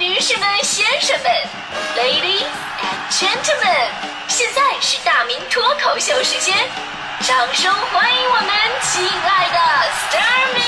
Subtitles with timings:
[0.00, 1.30] 女士们、先生们
[1.94, 2.46] ，Ladies
[2.80, 3.90] and Gentlemen，
[4.28, 6.56] 现在是大明脱口秀时间，
[7.20, 8.48] 掌声欢迎我们
[8.80, 9.58] 亲爱的
[9.90, 10.62] s t a r m y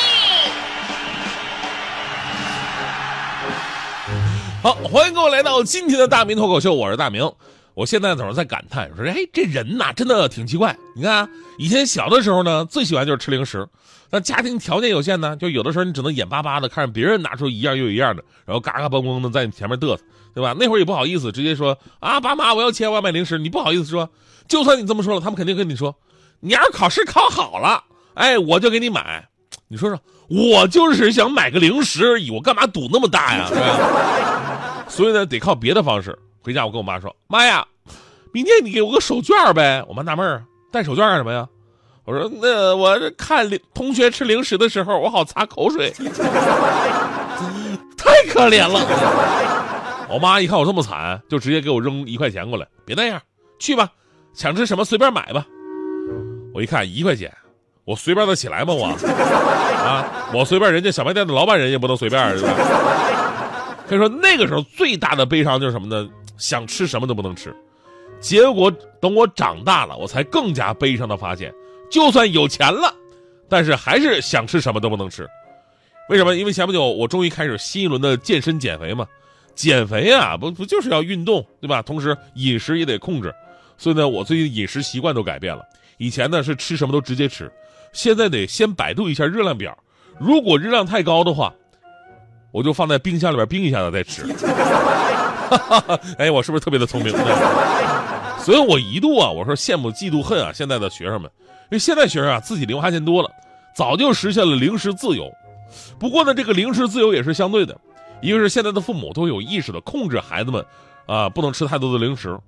[4.63, 7.33] 好，欢迎各位来到今天的大明脱口秀，我是大明。
[7.75, 10.77] 我现在总是在感叹，说，哎，这人呐，真的挺奇怪。
[10.95, 11.29] 你看啊，
[11.59, 13.67] 以前小的时候呢，最喜欢就是吃零食。
[14.11, 20.03] 那家庭条件有限呢，就有的时候你只能眼巴巴的看着别人拿出一样又一样的，然后嘎嘎嘣嘣的在你前面嘚瑟，
[20.35, 20.55] 对吧？
[20.61, 23.39] 那会儿也不好意思直接说啊，爸妈，我要钱，我要买零食。
[23.39, 24.11] 你不好意思说，
[24.47, 25.97] 就算你这么说了，他们肯定跟你说，
[26.41, 29.27] 你要是考试考好了，哎，我就给你买。
[29.69, 29.99] 你说说，
[30.29, 33.49] 我就是想买个零食而已，我干嘛赌那么大呀？
[34.89, 36.19] 所以呢，得靠别的方式。
[36.43, 37.65] 回家我跟我妈说，妈呀，
[38.33, 39.85] 明天你给我个手绢呗。
[39.89, 40.43] 我妈纳闷儿，
[40.73, 41.47] 带手绢干什么呀？
[42.05, 45.91] 我说那我看同学吃零食的时候，我好擦口水，
[47.97, 48.81] 太可怜了。
[50.11, 53.23] 我妈一看我这么惨，就直接给我扔一块钱过来，别那样，
[53.61, 53.89] 去吧，
[54.35, 55.47] 想吃什么随便买吧。
[56.53, 57.33] 我一看一块钱，
[57.85, 58.75] 我随便的起来吗？
[58.75, 58.87] 我
[59.87, 62.53] 啊，我随便，人家小卖店的老板人也不能随便，是吧？
[63.89, 66.09] 可以说那个时候最大的悲伤就是什么呢？
[66.43, 67.55] 想吃什么都不能吃。
[68.21, 68.69] 结果
[69.01, 71.55] 等我长大了，我才更加悲伤的发现。
[71.89, 72.93] 就算有钱了，
[73.49, 75.25] 但是还是想吃什么都不能吃。
[76.09, 76.35] 为什么？
[76.35, 79.07] 因为前不久我终于开始新一轮的健身减肥嘛。
[79.55, 81.81] 减肥啊，不不就是要运动对吧？
[81.81, 83.33] 同时饮食也得控制。
[83.79, 85.63] 所以呢，我最近饮食习惯都改变了。
[85.99, 87.53] 以前呢是吃什么都直接吃，
[87.93, 89.79] 现在得先百度一下热量表。
[90.19, 91.55] 如果热量太高的话，
[92.51, 94.25] 我就放在冰箱里边冰一下子再吃。
[96.19, 97.13] 哎，我是不是特别的聪明？
[98.39, 101.31] 所以我一度啊，我说羡慕嫉妒恨啊，现在的学生们。
[101.71, 103.31] 因为现在学生啊，自己零花钱多了，
[103.75, 105.31] 早就实现了零食自由。
[105.99, 107.79] 不过呢，这个零食自由也是相对的，
[108.21, 110.65] 一个是现在的父母都有意识的控制孩子们，
[111.07, 112.39] 啊，不能吃太多的零食。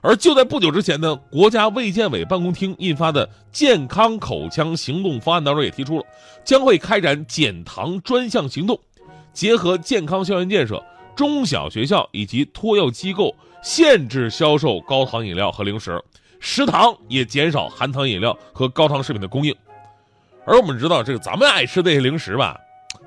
[0.00, 6.04] 而就在不久之前呢，国家卫健委办公厅印发的健康口腔行动方案当中也提出了，
[6.44, 8.78] 将会开展减糖专项行动，
[9.32, 10.82] 结合健康校园建设、
[11.16, 16.02] 中小学校以及托幼机构，限制销售高糖饮料和零食。
[16.40, 19.54] 食堂也减少含糖饮料和高糖食品的供应，
[20.44, 22.60] 而我们知道，这个咱们爱吃那些零食吧，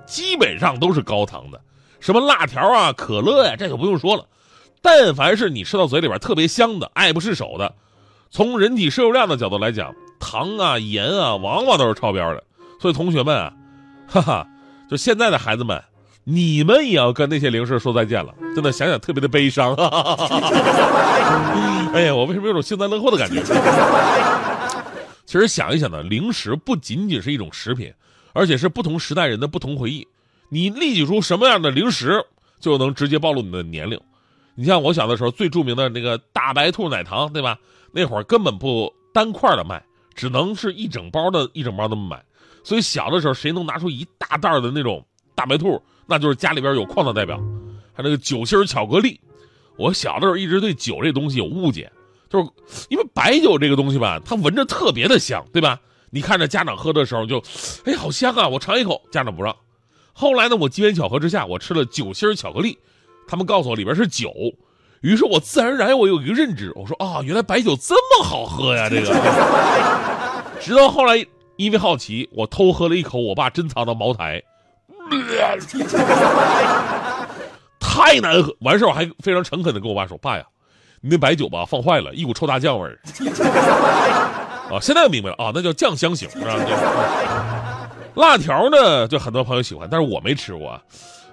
[0.07, 1.61] 基本上都是高糖的，
[1.99, 4.25] 什么辣条啊、可乐呀，这就不用说了。
[4.81, 7.75] 但凡是你吃到嘴里边特别香的、爱不释手的，
[8.31, 12.43] 从人体摄入量的角度来讲，糖啊、盐啊，往往都是超标的。
[12.81, 13.53] 所以同学们啊，
[14.07, 14.47] 哈哈，
[14.89, 15.79] 就现在的孩子们。
[16.29, 19.73] 你们也要跟那些零食说再见了，真的想想特别的悲伤。
[21.93, 23.41] 哎呀，我为什么有种幸灾乐祸的感觉？
[25.25, 27.93] 其实想一想呢，零食不仅仅是一种食品，
[28.33, 30.05] 而且是不同时代人的不同回忆。
[30.49, 32.21] 你列举出什么样的零食，
[32.59, 33.97] 就能直接暴露你的年龄。
[34.53, 37.57] 你像我小的时候最著名的那个大白兔奶糖，对吧？
[37.93, 39.81] 那会儿根本不单块的卖，
[40.13, 42.21] 只能是一整包的一整包那么买。
[42.65, 45.01] 所以小的时候谁能拿出一大袋的那种
[45.33, 45.81] 大白兔？
[46.07, 47.37] 那就是家里边有矿的代表，
[47.93, 49.19] 还有那个酒心巧克力。
[49.77, 51.91] 我小的时候一直对酒这东西有误解，
[52.29, 52.49] 就是
[52.89, 55.79] 因为白酒这个东西吧，它闻着特别的香，对吧？
[56.09, 57.43] 你看着家长喝的时候就，
[57.85, 58.47] 哎，好香啊！
[58.47, 59.55] 我尝一口，家长不让。
[60.13, 62.77] 后来呢，我机缘巧合之下，我吃了酒心巧克力，
[63.27, 64.31] 他们告诉我里边是酒，
[65.01, 68.89] 于是我自然而然我有一个认知，我说啊，原来白酒这么好喝呀！
[68.89, 69.13] 这个，
[70.59, 71.23] 直到后来
[71.57, 74.41] 因为好奇，我偷喝了一口我爸珍藏的茅台。
[77.79, 78.55] 太难喝！
[78.61, 80.45] 完事儿我还非常诚恳的跟我爸说：“爸呀，
[81.01, 82.99] 你那白酒吧放坏了，一股臭大酱味儿。”
[84.69, 87.89] 啊，现在明白了啊，那叫酱香型是吧？
[88.15, 90.79] 辣条呢，就很多朋友喜欢，但是我没吃过。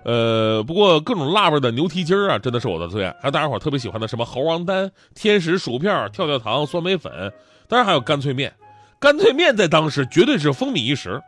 [0.05, 3.11] 呃，不过各种辣味的牛蹄筋儿啊，真的是我的最爱。
[3.21, 7.33] 还有大家伙特别喜欢的什么猴王丹、天使薯片、跳跳糖、酸梅粉，
[7.69, 8.53] 当然还有干脆面。
[9.01, 11.21] 干脆面在当时绝对是风靡一时。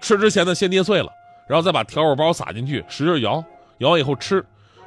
[0.00, 1.08] 吃之前呢，先捏碎了。
[1.48, 3.44] 然后再把调味包撒进去，使劲摇，
[3.78, 4.44] 摇完以后吃，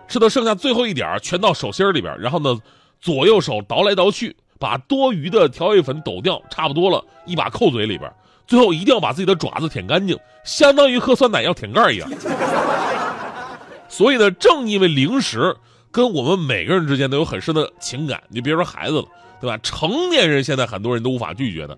[0.08, 2.18] 吃到剩下最后一点全到手心里边。
[2.20, 2.58] 然后呢，
[3.00, 8.12] 左右手倒来倒去，把多余的调味粉抖掉，差不多了，一把扣嘴里边。
[8.48, 12.10] 最后一定要把自己的爪子舔干净，相当于喝酸奶要舔盖一样。
[13.90, 15.56] 所以呢，正因为零食
[15.92, 19.08] 跟我们每个人之间都有很深的情感，你别说孩子了，
[19.42, 19.58] 对吧？
[19.64, 21.78] 成年人现在很多人都无法拒绝的，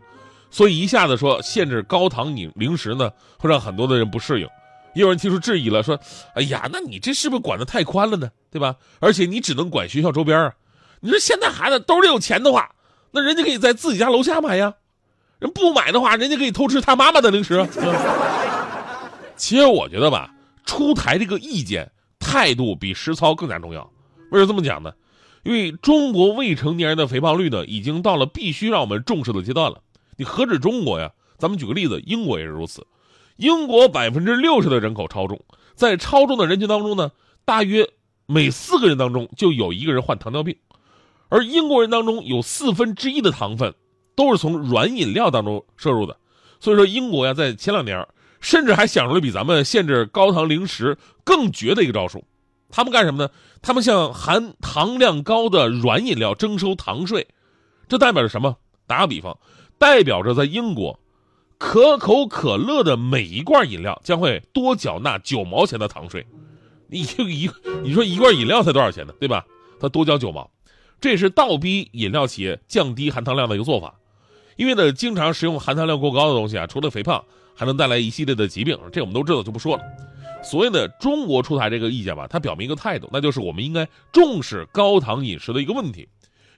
[0.51, 4.47] 所以一下子说限制高糖饮零食呢，会让很多的人不适应。
[4.97, 5.99] 也有人提出质疑了，说
[6.33, 8.31] ：“哎呀，那你这是不是管得太宽了呢？
[8.49, 8.75] 对吧？
[8.99, 10.55] 而且你只能管学校周边啊。
[11.01, 12.73] 你说现在孩子兜里有钱的话，
[13.11, 14.73] 那人家可以在自己家楼下买呀。
[15.37, 17.63] 人不买的话，人家可以偷吃他妈妈的零食。
[19.35, 20.33] 其实我觉得吧，
[20.65, 23.87] 出台这个意见态度比实操更加重要。
[24.31, 24.91] 为什么这么讲呢？
[25.43, 29.79] 因为中国未成年人的肥胖率呢，已经到了必须让我们重视的阶段了。
[30.15, 31.11] 你何止中国呀？
[31.37, 32.83] 咱们举个例子，英国也是如此。
[33.37, 35.39] 英国百分之六十的人口超重，
[35.75, 37.11] 在超重的人群当中呢，
[37.45, 37.87] 大约
[38.25, 40.55] 每四个人当中就有一个人患糖尿病，
[41.29, 43.73] 而英国人当中有四分之一的糖分
[44.15, 46.17] 都是从软饮料当中摄入的。
[46.59, 48.07] 所以说，英国呀，在前两年
[48.39, 52.23] 甚至还想出了比咱们限制高糖零食更绝的一个招数。
[52.69, 53.29] 他们干什么呢？
[53.61, 57.27] 他们向含糖量高的软饮料征收糖税，
[57.87, 58.57] 这代表着什么？
[58.87, 59.37] 打个比方，
[59.77, 60.99] 代表着在英国。
[61.57, 66.25] 可口可乐的每一罐饮料将会多缴纳九毛钱的糖税，
[66.87, 67.49] 你就一
[67.83, 69.13] 你说一罐饮料才多少钱呢？
[69.19, 69.45] 对吧？
[69.79, 70.49] 它多交九毛，
[71.01, 73.95] 这也是倒逼饮料企业降低含糖量的一个做法。
[74.55, 77.23] 因为呢，经常食用含糖量过高的东西啊，除了肥胖，
[77.55, 79.83] 还能带来一系列的疾病，这我们都知道就不说了。
[80.43, 86.07] 所以呢中国出台这个意见吧，它表明一个态度，那就是我们应该重视高糖饮食的一个问题。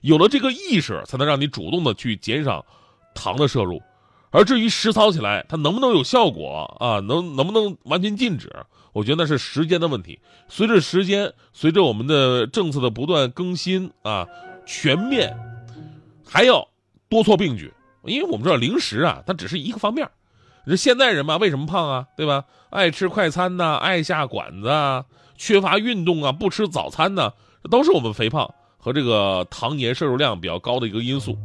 [0.02, 2.64] 有了这个意识，才能让你主动的去减少
[3.14, 3.80] 糖的摄入。
[4.30, 7.00] 而至于实操起来，它能不能有效果啊？
[7.00, 8.48] 能能不能完全禁止？
[8.92, 10.20] 我觉得那是时间的问题。
[10.48, 14.26] 随着时间，随着我们的政策的不断更新啊，
[14.66, 15.36] 全面，
[16.24, 16.66] 还要
[17.08, 17.72] 多措并举。
[18.04, 20.08] 因为我们知道零食啊，它只是一个方面。
[20.66, 22.06] 这现代人嘛，为什么胖啊？
[22.16, 22.44] 对吧？
[22.70, 25.04] 爱吃快餐呐，爱下馆子啊，
[25.36, 27.32] 缺乏运动啊，不吃早餐呢，
[27.62, 31.36] 这都是我们肥胖和这个糖盐摄入量比较高的一个因素。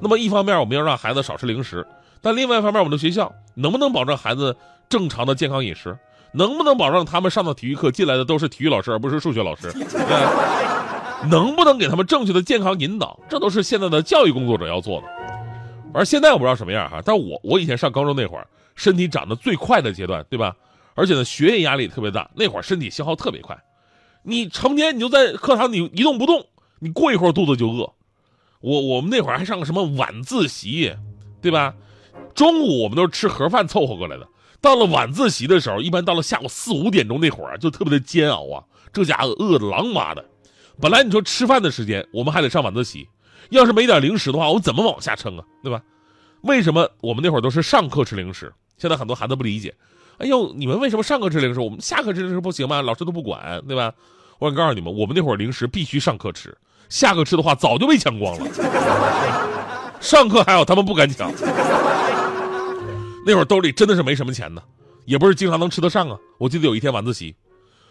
[0.00, 1.86] 那么一方面，我们要让孩子少吃零食。
[2.20, 4.56] 但另外一方面，我们的学校能不能保证孩子
[4.88, 5.96] 正常的健康饮食？
[6.32, 9.72] 能不能保证他们上的体育课进来的都是体育老师，而不是数学老师？
[11.30, 13.18] 能不能给他们正确的健康引导？
[13.28, 15.08] 这都是现在的教育工作者要做的。
[15.94, 20.54] 而现在我不知道什么样哈，但我我以前上高中那会儿，身体长得最快的阶段，对吧？
[20.94, 23.56] 而且呢，学业压力特别大，那会儿身体消耗特别快。
[24.22, 26.44] 你成天你就在课堂你一动不动，
[26.78, 27.90] 你过一会儿肚子就饿。
[28.60, 30.94] 我我们那会儿还上个什么晚自习，
[31.40, 31.74] 对吧？
[32.38, 34.24] 中午我们都是吃盒饭凑合过来的，
[34.60, 38.62] 到了晚自习的时候，一般到了下午四五点钟那会儿就特别的煎熬啊，
[38.92, 40.24] 这家伙饿的狼妈的。
[40.80, 43.08] 本来你说吃饭的时间，我们还得上晚自习，
[43.50, 45.42] 要是没点零食的话，我怎么往下撑啊？
[45.64, 45.82] 对吧？
[46.42, 48.52] 为什么我们那会儿都是上课吃零食？
[48.76, 49.74] 现在很多孩子不理解，
[50.18, 52.80] 哎呦，你们为什么上课吃零食，我们下课吃零食不行吗？
[52.82, 53.92] 老师都不管，对吧？
[54.38, 56.56] 我想告诉你们，我们那会儿零食必须上课吃，
[56.88, 58.46] 下课吃的话早就被抢光了。
[60.00, 61.32] 上课还好，他们不敢抢。
[63.28, 64.62] 那会儿兜里真的是没什么钱呢，
[65.04, 66.16] 也不是经常能吃得上啊。
[66.38, 67.36] 我记得有一天晚自习，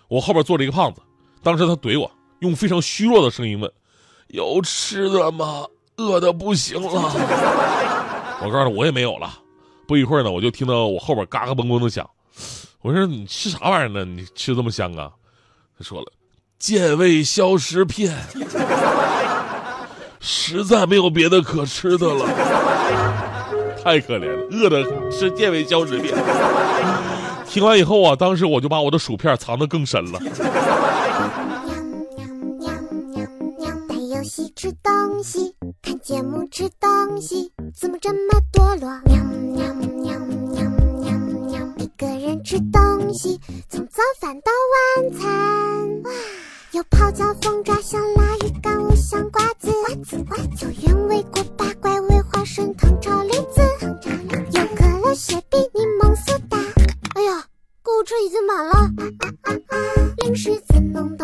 [0.07, 0.99] 我后边坐着一个胖子，
[1.43, 3.71] 当时他怼我，用非常虚弱的声音问
[4.29, 5.63] ：“有吃的吗？
[5.97, 6.89] 饿的不行了。
[8.41, 9.37] ”我告诉他我也没有了。
[9.87, 12.09] 不一会儿呢，我就听到我后边嘎嘎嘣嘣的响。
[12.81, 14.03] 我说：“你吃啥玩意儿呢？
[14.05, 15.11] 你吃这么香啊？”
[15.77, 16.11] 他说了
[16.57, 18.17] ：“健胃消食片，
[20.19, 22.25] 实在没有别的可吃的了。”
[23.87, 26.13] 太可怜了，饿的吃健胃消食片。
[27.47, 30.19] 听完以后啊，当时我就把我的薯片藏得更深了。
[33.87, 38.17] 打游戏吃东西，看节目吃东西，怎么这么
[38.51, 38.89] 堕落？
[39.05, 39.23] 喵
[39.55, 40.69] 喵喵喵
[40.99, 41.17] 喵
[41.47, 43.39] 喵，一个人吃东西，
[43.69, 44.51] 从早饭到
[44.99, 45.23] 晚餐。
[46.03, 46.11] 哇，
[46.73, 53.61] 有泡椒、凤爪、香辣鱼干、五香瓜子，瓜子瓜子，有原味锅巴、怪味花生、糖炒栗子。
[55.17, 56.59] 雪碧、柠檬苏打，
[57.15, 57.43] 哎呀，
[57.81, 58.87] 购物车已经满了。
[60.17, 61.16] 零食怎能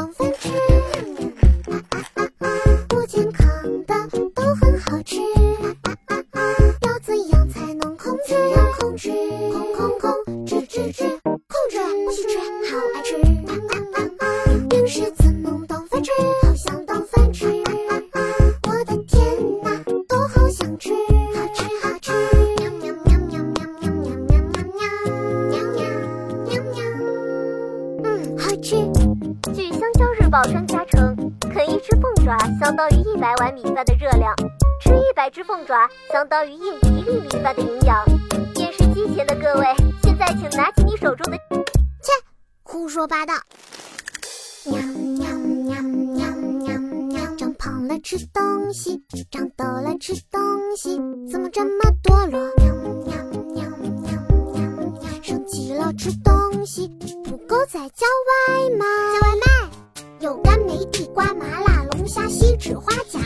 [28.64, 28.78] 吃。
[29.54, 34.34] 据《香蕉日报专家称，啃一只凤爪相当于一百碗米饭的热量，
[34.82, 38.06] 吃一百只凤爪相当于一粒米饭的营养。
[38.56, 39.68] 电视机前的各位，
[40.02, 41.38] 现在请拿起你手中的，
[42.02, 42.12] 切，
[42.64, 43.34] 胡说八道！
[44.66, 50.42] 喵喵喵喵喵喵，长胖了吃东西，长痘了吃东
[50.78, 50.96] 西，
[51.30, 52.40] 怎么这么堕落？
[52.58, 54.14] 喵喵喵喵
[54.54, 54.62] 喵
[55.02, 56.90] 喵，生气了吃东西，
[57.74, 59.46] 在叫外卖，叫外卖，
[60.20, 63.20] 有干梅地瓜、麻辣龙虾、锡纸花甲。